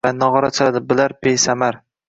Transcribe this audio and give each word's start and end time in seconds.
Nog’ora 0.19 0.49
chaladi. 0.61 0.81
Bilar 0.93 1.15
besamar 1.21 1.81